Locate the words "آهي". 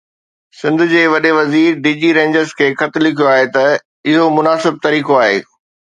3.35-3.45, 5.25-5.37